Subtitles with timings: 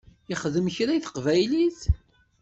[0.29, 1.79] Yexdem kra i teqbaylit?